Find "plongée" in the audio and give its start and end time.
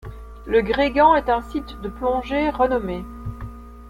1.87-2.49